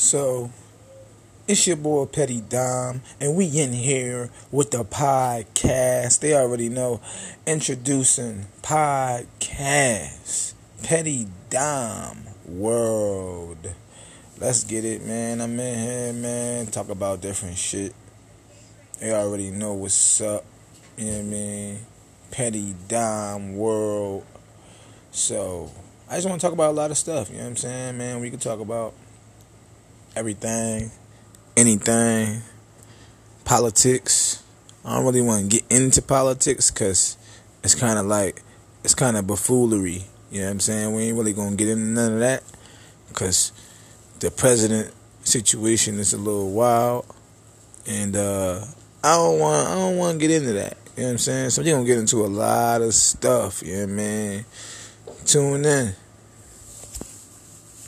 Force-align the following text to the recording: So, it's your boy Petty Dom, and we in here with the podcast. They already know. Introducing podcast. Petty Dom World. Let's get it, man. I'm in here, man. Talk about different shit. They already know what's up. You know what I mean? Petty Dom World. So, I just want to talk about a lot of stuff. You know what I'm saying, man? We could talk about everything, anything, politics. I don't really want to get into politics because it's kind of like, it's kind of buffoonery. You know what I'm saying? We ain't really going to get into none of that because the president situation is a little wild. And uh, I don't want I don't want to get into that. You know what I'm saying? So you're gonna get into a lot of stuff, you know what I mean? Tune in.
So, 0.00 0.50
it's 1.46 1.66
your 1.66 1.76
boy 1.76 2.06
Petty 2.06 2.40
Dom, 2.40 3.02
and 3.20 3.36
we 3.36 3.44
in 3.60 3.74
here 3.74 4.30
with 4.50 4.70
the 4.70 4.82
podcast. 4.82 6.20
They 6.20 6.34
already 6.34 6.70
know. 6.70 7.02
Introducing 7.46 8.46
podcast. 8.62 10.54
Petty 10.82 11.26
Dom 11.50 12.16
World. 12.46 13.74
Let's 14.38 14.64
get 14.64 14.86
it, 14.86 15.04
man. 15.04 15.42
I'm 15.42 15.60
in 15.60 15.78
here, 15.78 16.12
man. 16.14 16.66
Talk 16.68 16.88
about 16.88 17.20
different 17.20 17.58
shit. 17.58 17.94
They 19.00 19.12
already 19.12 19.50
know 19.50 19.74
what's 19.74 20.22
up. 20.22 20.46
You 20.96 21.04
know 21.04 21.12
what 21.12 21.18
I 21.18 21.24
mean? 21.24 21.78
Petty 22.30 22.74
Dom 22.88 23.54
World. 23.54 24.24
So, 25.10 25.70
I 26.08 26.14
just 26.14 26.26
want 26.26 26.40
to 26.40 26.46
talk 26.46 26.54
about 26.54 26.70
a 26.70 26.72
lot 26.72 26.90
of 26.90 26.96
stuff. 26.96 27.28
You 27.28 27.36
know 27.36 27.42
what 27.42 27.50
I'm 27.50 27.56
saying, 27.56 27.98
man? 27.98 28.20
We 28.20 28.30
could 28.30 28.40
talk 28.40 28.60
about 28.60 28.94
everything, 30.20 30.90
anything, 31.56 32.42
politics. 33.46 34.44
I 34.84 34.96
don't 34.96 35.06
really 35.06 35.22
want 35.22 35.50
to 35.50 35.58
get 35.58 35.72
into 35.72 36.02
politics 36.02 36.70
because 36.70 37.16
it's 37.64 37.74
kind 37.74 37.98
of 37.98 38.04
like, 38.04 38.42
it's 38.84 38.94
kind 38.94 39.16
of 39.16 39.26
buffoonery. 39.26 40.04
You 40.30 40.40
know 40.40 40.46
what 40.46 40.52
I'm 40.52 40.60
saying? 40.60 40.94
We 40.94 41.04
ain't 41.04 41.16
really 41.16 41.32
going 41.32 41.52
to 41.52 41.56
get 41.56 41.68
into 41.68 41.84
none 41.84 42.12
of 42.12 42.20
that 42.20 42.42
because 43.08 43.52
the 44.20 44.30
president 44.30 44.92
situation 45.24 45.98
is 45.98 46.12
a 46.12 46.18
little 46.18 46.50
wild. 46.50 47.06
And 47.88 48.14
uh, 48.14 48.62
I 49.02 49.16
don't 49.16 49.38
want 49.38 49.68
I 49.68 49.74
don't 49.74 49.96
want 49.96 50.20
to 50.20 50.28
get 50.28 50.36
into 50.36 50.52
that. 50.52 50.76
You 50.96 51.04
know 51.04 51.08
what 51.08 51.12
I'm 51.12 51.18
saying? 51.18 51.50
So 51.50 51.62
you're 51.62 51.76
gonna 51.76 51.86
get 51.86 51.98
into 51.98 52.26
a 52.26 52.28
lot 52.28 52.82
of 52.82 52.92
stuff, 52.92 53.62
you 53.62 53.72
know 53.72 53.80
what 53.80 53.88
I 53.88 53.92
mean? 53.92 54.44
Tune 55.24 55.64
in. 55.64 55.94